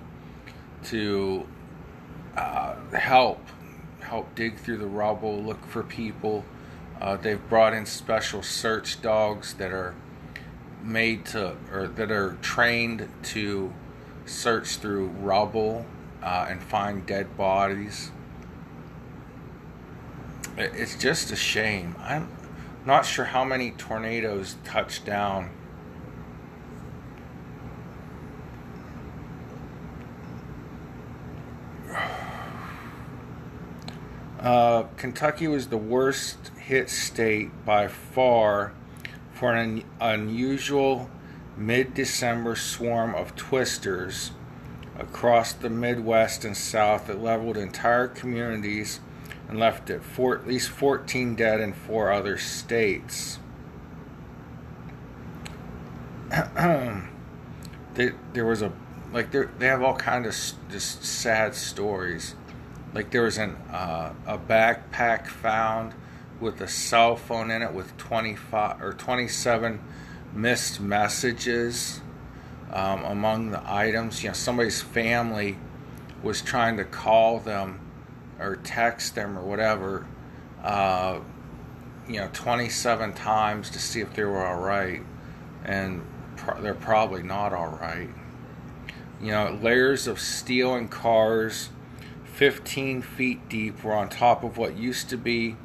[0.84, 1.46] to
[2.36, 3.40] uh, help
[4.00, 6.44] help dig through the rubble, look for people.
[7.00, 9.94] Uh, they've brought in special search dogs that are
[10.82, 13.72] made to or that are trained to
[14.28, 15.84] search through rubble
[16.22, 18.10] uh, and find dead bodies.
[20.56, 21.94] It's just a shame.
[22.00, 22.28] I'm
[22.84, 25.50] not sure how many tornadoes touched down.
[34.38, 38.72] Uh, Kentucky was the worst hit state by far
[39.32, 41.10] for an unusual
[41.58, 44.30] mid December swarm of twisters
[44.98, 49.00] across the Midwest and South that leveled entire communities
[49.48, 53.38] and left at, four, at least 14 dead in four other states.
[57.94, 58.72] they, there was a
[59.12, 60.36] like they have all kind of
[60.70, 62.34] just sad stories.
[62.92, 65.94] Like there was an uh, a backpack found
[66.40, 69.80] with a cell phone in it with 25 or 27
[70.34, 72.00] missed messages
[72.72, 74.22] um, among the items.
[74.22, 75.56] You know, somebody's family
[76.22, 77.80] was trying to call them
[78.38, 80.06] or text them or whatever,
[80.62, 81.20] uh,
[82.08, 85.02] you know, 27 times to see if they were all right,
[85.64, 86.04] and
[86.60, 88.10] they're probably not all right.
[89.20, 91.70] You know, layers of steel and cars,
[92.24, 95.56] 15 feet deep, were on top of what used to be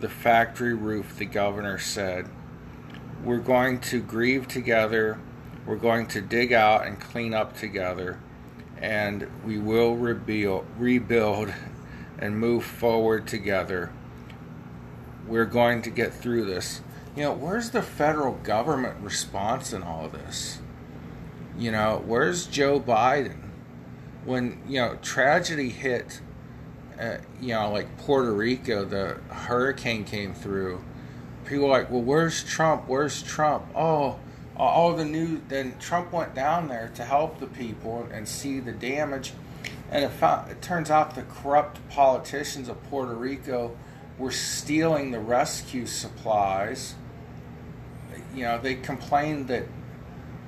[0.00, 2.28] the factory roof, the governor said.
[3.24, 5.18] We're going to grieve together.
[5.66, 8.18] We're going to dig out and clean up together.
[8.80, 11.52] And we will rebuild, rebuild
[12.18, 13.92] and move forward together.
[15.26, 16.80] We're going to get through this.
[17.14, 20.60] You know, where's the federal government response in all of this?
[21.58, 23.50] You know, where's Joe Biden?
[24.24, 26.22] When, you know, tragedy hit,
[26.98, 30.82] uh, you know, like Puerto Rico, the hurricane came through
[31.50, 32.84] people are like, well, where's Trump?
[32.86, 33.64] Where's Trump?
[33.74, 34.20] Oh,
[34.56, 35.40] all the news.
[35.48, 39.32] Then Trump went down there to help the people and see the damage.
[39.90, 43.76] And it, found, it turns out the corrupt politicians of Puerto Rico
[44.16, 46.94] were stealing the rescue supplies.
[48.32, 49.64] You know, they complained that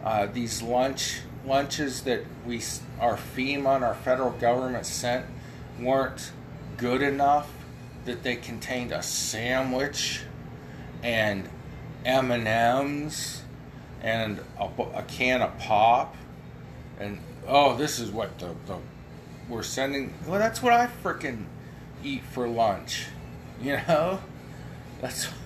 [0.05, 2.63] uh, these lunch lunches that we
[3.01, 5.27] our FEMA and our federal government sent
[5.81, 6.31] weren't
[6.77, 7.51] good enough.
[8.05, 10.23] That they contained a sandwich
[11.03, 11.49] and
[12.05, 13.43] M and M's
[14.03, 16.17] and a, can of pop,
[16.99, 18.77] and oh, this is what the, the
[19.49, 20.13] we're sending.
[20.27, 21.45] Well, that's what I freaking
[22.03, 23.07] eat for lunch,
[23.63, 24.21] you know.
[25.01, 25.29] That's.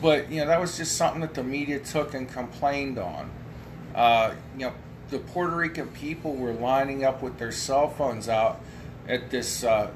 [0.00, 3.30] but you know that was just something that the media took and complained on.
[3.94, 4.72] Uh, you know,
[5.10, 8.60] the Puerto Rican people were lining up with their cell phones out
[9.08, 9.90] at this uh,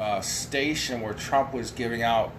[0.00, 2.32] uh, station where Trump was giving out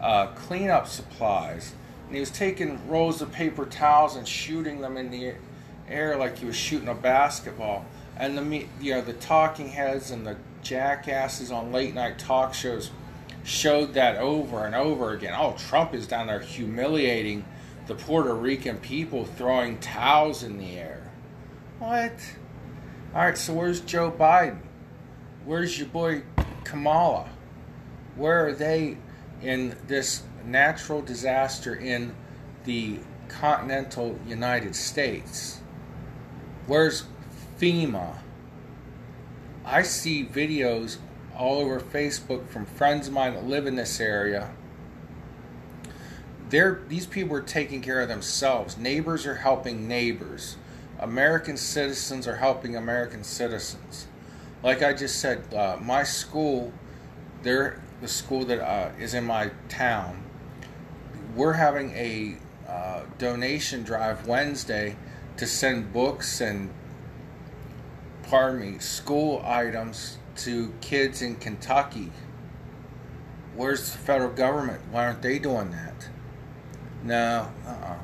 [0.00, 1.72] uh, cleanup supplies,
[2.06, 5.34] and he was taking rolls of paper towels and shooting them in the
[5.88, 7.86] air like he was shooting a basketball.
[8.16, 12.90] And the you know the talking heads and the jackasses on late night talk shows
[13.44, 15.34] showed that over and over again.
[15.36, 17.44] Oh, Trump is down there humiliating
[17.86, 21.10] the Puerto Rican people, throwing towels in the air.
[21.78, 22.12] What?
[23.14, 24.60] All right, so where's Joe Biden?
[25.44, 26.22] Where's your boy
[26.64, 27.28] Kamala?
[28.16, 28.96] Where are they
[29.42, 32.14] in this natural disaster in
[32.64, 32.98] the
[33.28, 35.60] continental United States?
[36.66, 37.04] Where's
[37.58, 38.18] FEMA?
[39.64, 40.98] I see videos
[41.36, 44.50] all over Facebook from friends of mine that live in this area.
[46.50, 48.76] They're, these people are taking care of themselves.
[48.76, 50.56] Neighbors are helping neighbors.
[50.98, 54.06] American citizens are helping American citizens.
[54.64, 56.72] Like I just said, uh, my school,
[57.42, 60.24] they're the school that uh, is in my town.
[61.36, 62.36] We're having a
[62.66, 64.96] uh, donation drive Wednesday
[65.36, 66.70] to send books and,
[68.22, 72.10] pardon me, school items to kids in Kentucky.
[73.54, 74.80] Where's the federal government?
[74.90, 76.08] Why aren't they doing that?
[77.02, 77.98] No, uh-uh.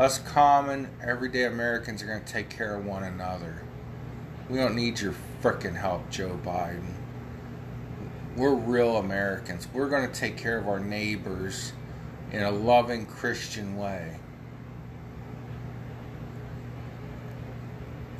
[0.00, 3.64] Us common, everyday Americans are going to take care of one another.
[4.48, 6.94] We don't need your frickin' help, Joe Biden.
[8.36, 9.68] We're real Americans.
[9.72, 11.72] We're going to take care of our neighbors
[12.32, 14.18] in a loving Christian way.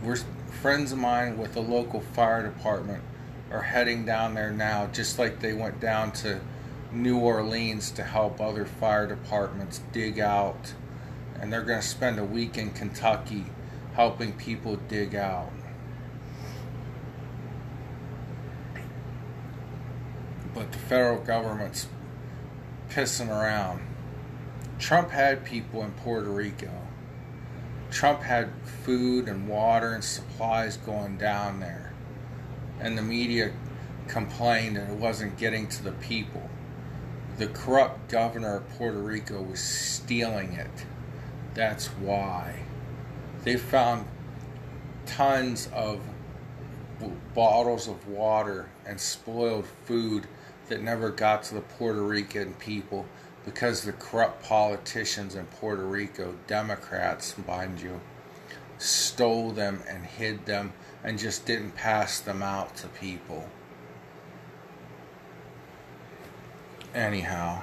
[0.03, 0.17] We're
[0.63, 3.03] friends of mine with the local fire department
[3.51, 6.41] are heading down there now, just like they went down to
[6.93, 10.75] New Orleans to help other fire departments dig out.
[11.41, 13.45] And they're going to spend a week in Kentucky
[13.95, 15.51] helping people dig out.
[20.57, 21.87] But the federal government's
[22.91, 23.83] pissing around.
[24.81, 26.71] Trump had people in Puerto Rico.
[27.93, 28.51] Trump had
[28.83, 31.87] food and water and supplies going down there
[32.81, 33.53] and the media
[34.09, 36.49] complained that it wasn't getting to the people.
[37.39, 40.87] The corrupt governor of Puerto Rico was stealing it.
[41.55, 42.61] That's why.
[43.45, 44.07] They found
[45.07, 46.01] tons of
[47.35, 50.27] bottles of water and spoiled food
[50.69, 53.07] that never got to the Puerto Rican people
[53.45, 58.01] because the corrupt politicians in Puerto Rico, Democrats, mind you,
[58.79, 60.73] stole them and hid them
[61.05, 63.49] and just didn't pass them out to people.
[66.93, 67.63] Anyhow,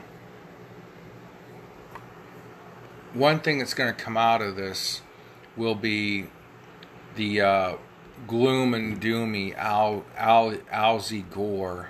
[3.14, 5.02] one thing that's going to come out of this
[5.56, 6.28] will be
[7.16, 7.74] the uh,
[8.28, 11.90] gloom and doomy Al, Al, Alzy Gore.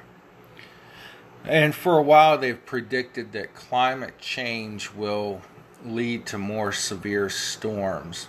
[1.45, 5.41] And for a while, they've predicted that climate change will
[5.85, 8.27] lead to more severe storms.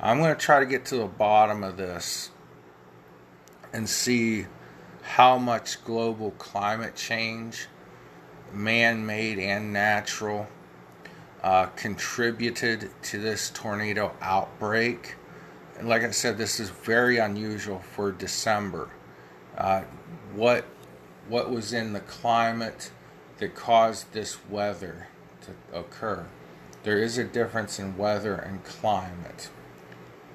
[0.00, 2.30] I'm going to try to get to the bottom of this
[3.72, 4.46] and see
[5.02, 7.68] how much global climate change,
[8.52, 10.48] man made and natural,
[11.44, 15.14] uh, contributed to this tornado outbreak.
[15.78, 18.90] And like I said, this is very unusual for December.
[19.56, 19.82] Uh,
[20.34, 20.64] what
[21.28, 22.90] what was in the climate
[23.38, 25.08] that caused this weather
[25.42, 26.26] to occur?
[26.82, 29.50] There is a difference in weather and climate.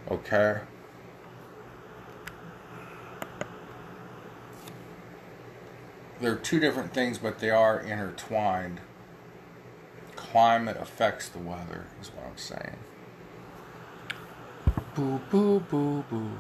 [0.10, 0.62] Okay.
[6.22, 8.80] they're two different things, but they are intertwined.
[10.16, 12.78] Climate affects the weather, is what I'm saying.
[14.96, 16.32] Boo boo boo boo.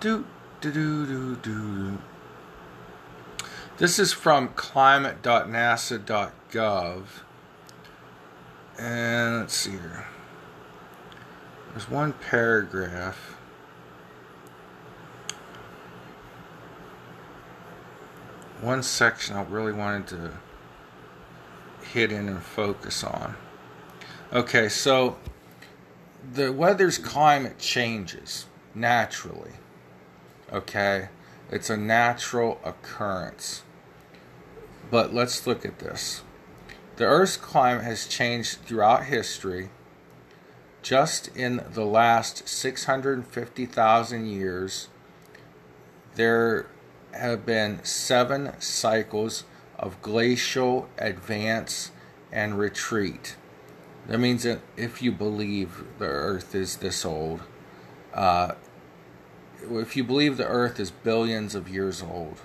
[0.00, 0.26] Do
[0.60, 1.98] do do do do.
[3.82, 7.04] This is from climate.nasa.gov.
[8.78, 10.06] And let's see here.
[11.70, 13.34] There's one paragraph.
[18.60, 20.30] one section I really wanted to
[21.88, 23.34] hit in and focus on.
[24.32, 25.18] Okay, so
[26.32, 29.54] the weather's climate changes naturally.
[30.52, 31.08] Okay,
[31.50, 33.64] it's a natural occurrence.
[34.92, 36.22] But let's look at this.
[36.96, 39.70] The Earth's climate has changed throughout history.
[40.82, 44.90] Just in the last 650,000 years,
[46.14, 46.66] there
[47.12, 49.44] have been seven cycles
[49.78, 51.90] of glacial advance
[52.30, 53.36] and retreat.
[54.08, 57.40] That means that if you believe the Earth is this old,
[58.12, 58.56] uh,
[59.70, 62.42] if you believe the Earth is billions of years old,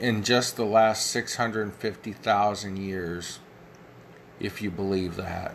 [0.00, 3.38] in just the last 650,000 years,
[4.40, 5.54] if you believe that.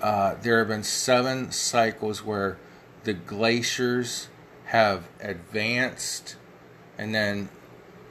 [0.00, 2.58] Uh, there have been seven cycles where
[3.04, 4.28] the glaciers
[4.66, 6.36] have advanced
[6.98, 7.48] and then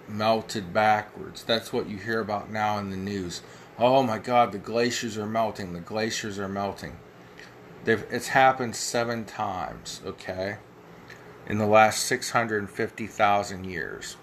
[0.07, 1.43] melted backwards.
[1.43, 3.41] That's what you hear about now in the news.
[3.77, 5.73] Oh my God, the glaciers are melting.
[5.73, 6.97] The glaciers are melting.
[7.83, 10.57] They've, it's happened seven times, okay,
[11.47, 14.17] in the last 650,000 years.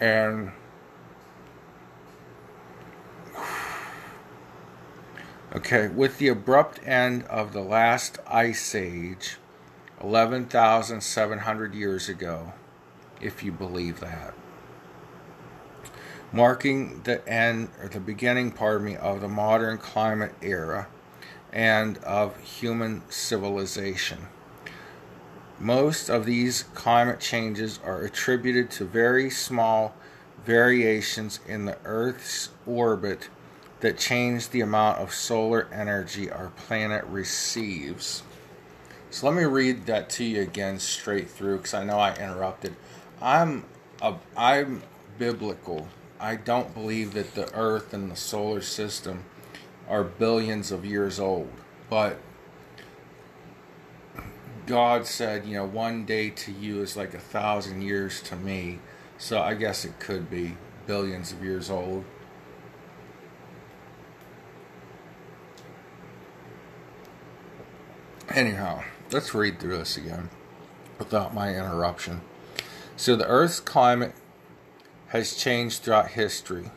[0.00, 0.52] And
[5.54, 9.36] okay, with the abrupt end of the last ice age,
[10.02, 12.54] 11,700 years ago,
[13.20, 14.32] if you believe that.
[16.32, 20.88] Marking the end or the beginning, pardon me, of the modern climate era
[21.52, 24.28] and of human civilization.
[25.60, 29.94] Most of these climate changes are attributed to very small
[30.46, 33.28] variations in the Earth's orbit
[33.80, 38.22] that change the amount of solar energy our planet receives.
[39.10, 42.74] So let me read that to you again straight through because I know I interrupted.
[43.20, 43.64] I'm
[44.00, 44.82] a, I'm
[45.18, 45.88] biblical.
[46.18, 49.24] I don't believe that the earth and the solar system
[49.90, 51.50] are billions of years old,
[51.90, 52.18] but
[54.66, 58.78] God said, you know, one day to you is like a thousand years to me.
[59.18, 60.56] So I guess it could be
[60.86, 62.04] billions of years old.
[68.30, 70.30] Anyhow, let's read through this again
[70.98, 72.20] without my interruption.
[72.96, 74.14] So, the Earth's climate
[75.08, 76.70] has changed throughout history.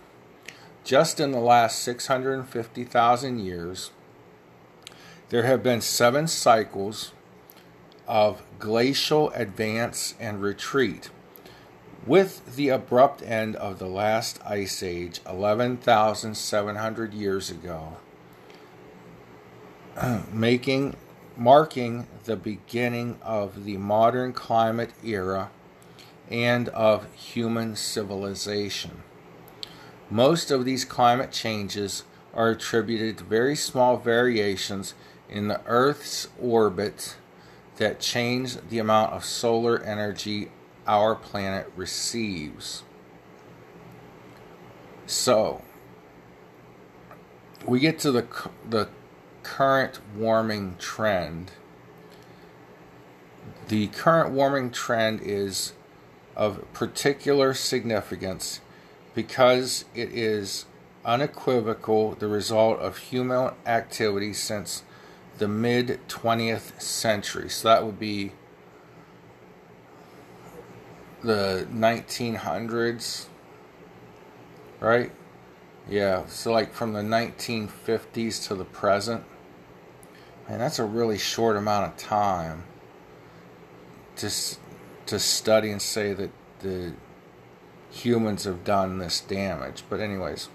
[0.84, 3.91] Just in the last 650,000 years,
[5.29, 7.12] there have been seven cycles
[8.07, 11.09] of glacial advance and retreat.
[12.05, 17.97] With the abrupt end of the last ice age, 11,700 years ago,
[20.31, 20.95] making
[21.35, 25.49] marking the beginning of the modern climate era
[26.29, 29.01] and of human civilization.
[30.09, 34.93] Most of these climate changes are attributed to very small variations
[35.29, 37.15] in the Earth's orbit
[37.78, 40.49] that change the amount of solar energy
[40.88, 42.84] our planet receives.
[45.05, 45.61] So,
[47.65, 48.28] we get to the
[48.69, 48.89] the
[49.43, 51.51] current warming trend.
[53.67, 55.74] The current warming trend is
[56.36, 58.59] of particular significance
[59.13, 60.65] because it is
[61.05, 64.84] unequivocal the result of human activity since
[65.38, 67.49] the mid 20th century.
[67.49, 68.31] So that would be
[71.23, 73.25] the 1900s,
[74.79, 75.11] right?
[75.89, 79.23] Yeah, so like from the 1950s to the present.
[80.47, 82.63] Man, that's a really short amount of time
[84.17, 84.29] to
[85.05, 86.93] to study and say that the
[87.89, 89.84] humans have done this damage.
[89.89, 90.49] But anyways,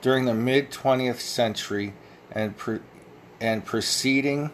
[0.00, 1.94] during the mid 20th century
[2.30, 2.80] and pre-
[3.40, 4.50] and proceeding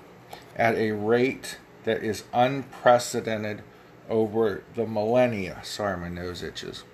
[0.57, 3.62] at a rate that is unprecedented
[4.09, 5.61] over the millennia.
[5.62, 6.84] Sorry, my nose itches.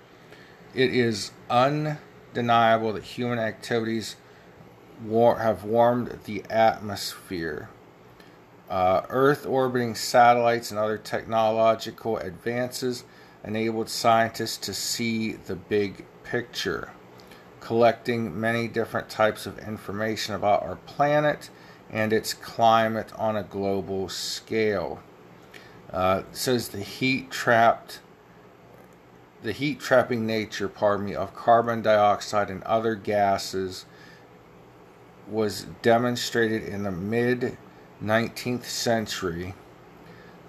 [0.73, 4.15] It is undeniable that human activities
[5.03, 7.69] war- have warmed the atmosphere.
[8.69, 13.03] Uh, Earth orbiting satellites and other technological advances
[13.43, 16.89] enabled scientists to see the big picture,
[17.59, 21.49] collecting many different types of information about our planet
[21.93, 25.01] and its climate on a global scale.
[25.91, 27.99] Uh, says the heat trapped
[29.43, 33.85] the heat trapping nature, pardon me, of carbon dioxide and other gases
[35.27, 37.57] was demonstrated in the mid
[38.01, 39.53] 19th century.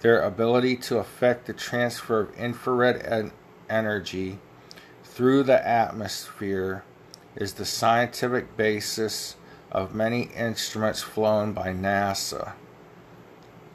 [0.01, 3.32] Their ability to affect the transfer of infrared en-
[3.68, 4.38] energy
[5.03, 6.84] through the atmosphere
[7.34, 9.34] is the scientific basis
[9.74, 12.52] of many instruments flown by NASA.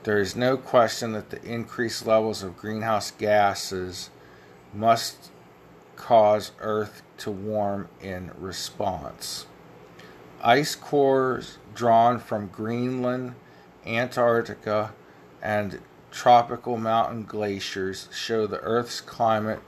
[0.04, 4.10] There is no question that the increased levels of greenhouse gases
[4.74, 5.30] must
[5.98, 9.46] cause Earth to warm in response.
[10.42, 13.36] Ice cores drawn from Greenland,
[13.86, 14.94] Antarctica,
[15.42, 15.80] and
[16.12, 19.60] tropical mountain glaciers show the Earth's climate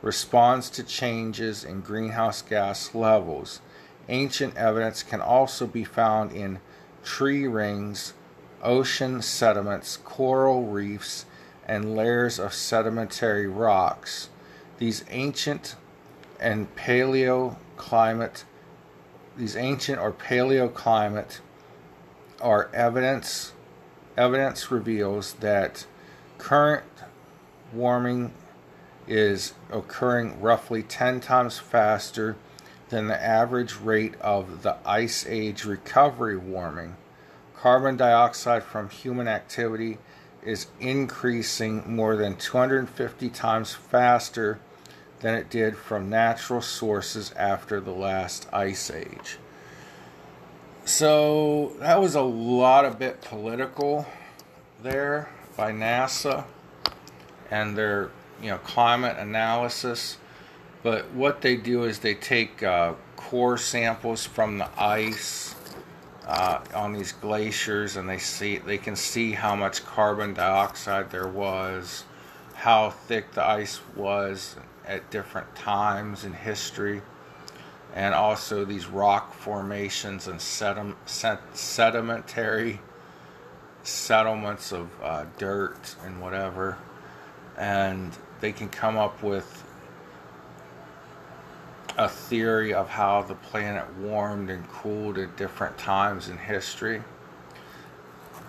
[0.00, 3.60] responds to changes in greenhouse gas levels.
[4.08, 6.60] Ancient evidence can also be found in
[7.02, 8.14] tree rings,
[8.62, 11.26] ocean sediments, coral reefs,
[11.66, 14.28] and layers of sedimentary rocks.
[14.78, 15.76] These ancient
[16.40, 18.44] and paleoclimate
[19.36, 21.40] these ancient or paleoclimate
[22.40, 23.52] are evidence
[24.16, 25.86] evidence reveals that
[26.38, 26.84] current
[27.72, 28.32] warming
[29.08, 32.36] is occurring roughly 10 times faster
[32.94, 36.96] than the average rate of the ice age recovery warming.
[37.56, 39.98] Carbon dioxide from human activity
[40.44, 44.60] is increasing more than 250 times faster
[45.18, 49.38] than it did from natural sources after the last ice age.
[50.84, 54.06] So that was a lot of bit political
[54.84, 56.44] there by NASA
[57.50, 60.18] and their you know climate analysis.
[60.84, 65.56] But what they do is they take uh, core samples from the ice
[66.26, 71.26] uh, on these glaciers, and they see they can see how much carbon dioxide there
[71.26, 72.04] was,
[72.54, 74.56] how thick the ice was
[74.86, 77.00] at different times in history
[77.94, 82.80] and also these rock formations and sediment, sedimentary
[83.84, 86.76] settlements of uh, dirt and whatever.
[87.56, 89.63] And they can come up with
[91.96, 97.02] a theory of how the planet warmed and cooled at different times in history.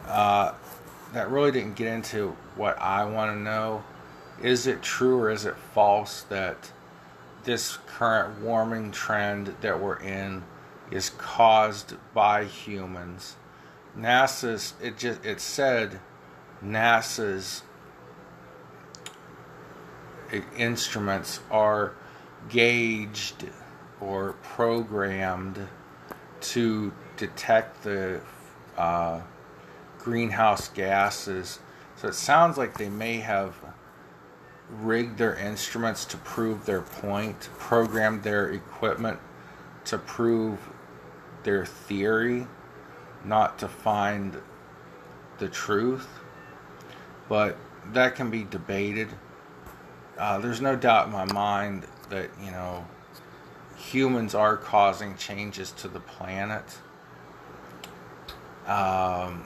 [0.08, 0.54] Uh,
[1.14, 3.84] that really didn't get into what I want to know.
[4.42, 6.72] Is it true or is it false that
[7.46, 10.44] this current warming trend that we're in
[10.92, 13.36] is caused by humans.
[13.98, 16.00] NASA's it just it said
[16.64, 17.64] NASA's
[20.58, 21.94] instruments are
[22.50, 23.46] gauged
[24.02, 25.68] or programmed
[26.42, 28.22] to detect the
[28.78, 29.22] uh,
[30.00, 31.60] greenhouse gases.
[31.96, 33.56] So it sounds like they may have
[34.70, 39.20] rigged their instruments to prove their point, programmed their equipment
[39.86, 40.60] to prove
[41.44, 42.48] their theory,
[43.24, 44.36] not to find
[45.38, 46.08] the truth.
[47.30, 47.58] But
[47.94, 49.10] that can be debated.
[50.18, 52.86] Uh, there's no doubt in my mind that, you know,
[53.78, 56.64] humans are causing changes to the planet.
[58.68, 59.46] Um,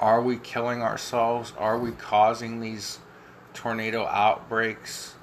[0.00, 1.52] Are we killing ourselves?
[1.58, 3.00] Are we causing these
[3.52, 5.14] tornado outbreaks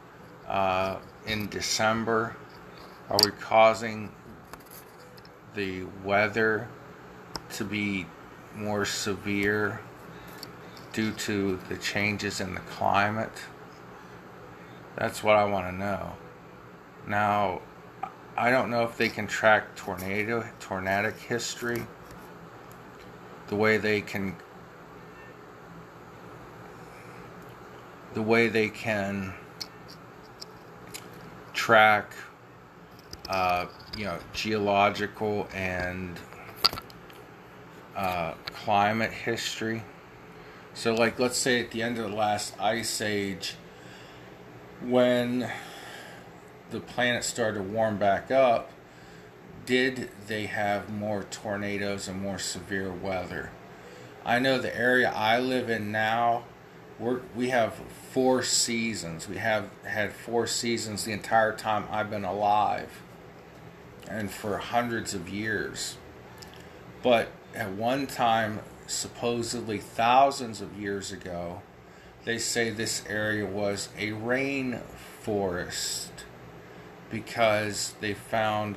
[0.50, 2.36] uh, in December?
[3.10, 4.12] Are we causing
[5.54, 6.68] the weather
[7.54, 8.06] to be
[8.54, 9.80] more severe
[10.96, 13.44] due to the changes in the climate?
[14.98, 16.14] That's what I want to know.
[17.06, 17.62] Now,
[18.38, 21.86] I don't know if they can track tornado tornadic history
[23.48, 24.36] the way they can
[28.14, 29.34] the way they can
[31.54, 32.14] track,
[33.28, 33.66] uh,
[33.98, 36.18] you know, geological and
[37.98, 39.84] uh, climate history.
[40.76, 43.56] So, like, let's say at the end of the last ice age,
[44.82, 45.50] when
[46.70, 48.70] the planet started to warm back up,
[49.66, 53.50] did they have more tornadoes and more severe weather?
[54.24, 56.44] I know the area I live in now
[57.00, 57.74] we're, we have
[58.12, 59.28] four seasons.
[59.28, 63.02] We have had four seasons the entire time I've been alive,
[64.10, 65.98] and for hundreds of years.
[67.04, 71.62] But at one time, supposedly thousands of years ago,
[72.26, 74.82] they say this area was a rain
[75.22, 76.12] forest
[77.10, 78.76] because they found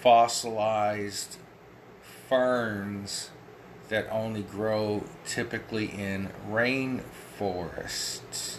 [0.00, 1.38] fossilized
[2.28, 3.30] ferns
[3.88, 7.02] that only grow typically in rain
[7.38, 8.58] forests.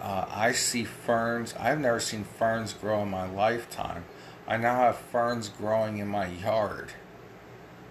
[0.00, 1.54] Uh, I see ferns.
[1.58, 4.04] I've never seen ferns grow in my lifetime.
[4.48, 6.92] I now have ferns growing in my yard.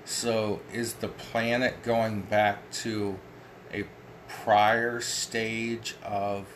[0.06, 3.18] So, is the planet going back to
[3.74, 3.86] a
[4.28, 6.47] prior stage of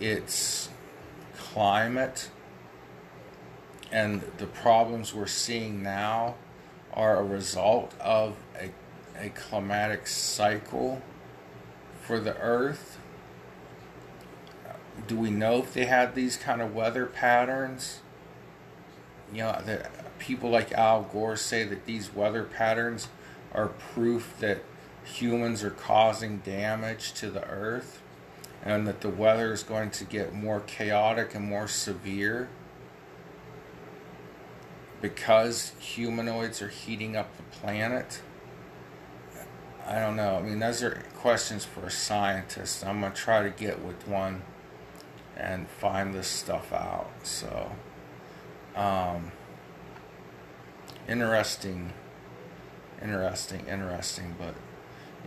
[0.00, 0.68] its
[1.36, 2.30] climate?
[3.90, 6.36] And the problems we're seeing now
[6.92, 8.70] are a result of a,
[9.18, 11.02] a climatic cycle?
[12.08, 12.98] for the Earth?
[15.06, 18.00] Do we know if they had these kind of weather patterns?
[19.30, 23.08] You know, that people like Al Gore say that these weather patterns
[23.52, 24.62] are proof that
[25.04, 28.02] humans are causing damage to the Earth
[28.62, 32.48] and that the weather is going to get more chaotic and more severe
[35.00, 38.20] because humanoids are heating up the planet.
[39.86, 40.36] I don't know.
[40.36, 42.84] I mean, those are questions for a scientist.
[42.84, 44.42] I'm gonna try to get with one
[45.36, 47.10] and find this stuff out.
[47.22, 47.70] So,
[48.74, 49.32] um,
[51.08, 51.92] interesting,
[53.02, 54.34] interesting, interesting.
[54.38, 54.54] But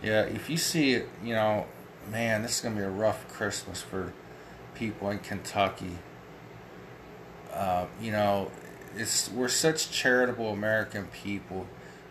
[0.02, 1.66] yeah, if you see it, you know,
[2.10, 4.12] man, this is gonna be a rough Christmas for
[4.74, 5.98] people in Kentucky.
[7.52, 8.50] Uh, you know,
[8.96, 11.66] it's we're such charitable American people.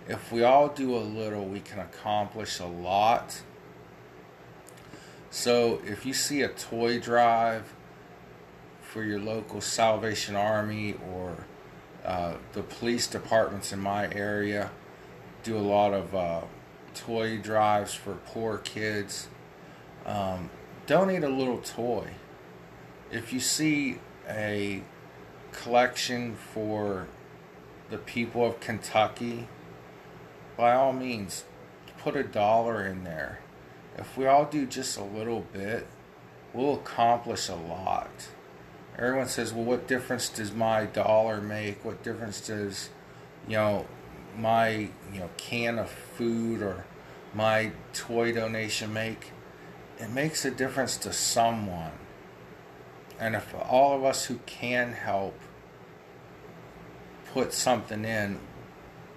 [0.07, 3.41] If we all do a little, we can accomplish a lot.
[5.29, 7.73] So if you see a toy drive
[8.81, 11.45] for your local Salvation Army or
[12.05, 14.71] uh, the police departments in my area
[15.43, 16.41] do a lot of uh,
[16.93, 19.27] toy drives for poor kids.
[20.05, 20.49] Um,
[20.87, 22.11] donate a little toy.
[23.11, 24.83] If you see a
[25.51, 27.07] collection for
[27.89, 29.47] the people of Kentucky,
[30.57, 31.43] by all means,
[31.97, 33.39] put a dollar in there.
[33.97, 35.87] If we all do just a little bit,
[36.53, 38.09] we'll accomplish a lot.
[38.97, 41.83] Everyone says, well, what difference does my dollar make?
[41.83, 42.89] What difference does,
[43.47, 43.85] you know,
[44.37, 44.69] my,
[45.13, 46.85] you know, can of food or
[47.33, 49.31] my toy donation make?
[49.97, 51.91] It makes a difference to someone.
[53.19, 55.39] And if all of us who can help
[57.33, 58.39] put something in,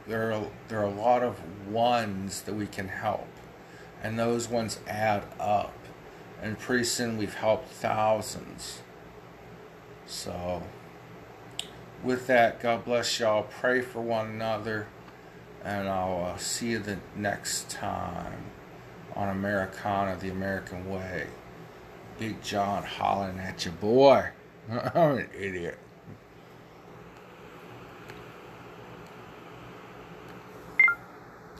[0.06, 3.26] there are, there are a lot of ones that we can help.
[4.02, 5.74] And those ones add up.
[6.42, 8.82] And pretty soon we've helped thousands.
[10.06, 10.62] So,
[12.02, 13.44] with that, God bless y'all.
[13.44, 14.86] Pray for one another.
[15.64, 18.44] And I'll uh, see you the next time
[19.16, 21.28] on Americana, the American way.
[22.18, 24.28] Big John hollering at you, boy.
[24.70, 25.78] I'm an idiot.